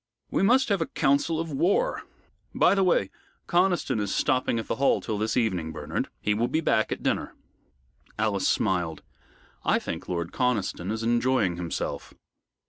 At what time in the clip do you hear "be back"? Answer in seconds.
6.47-6.91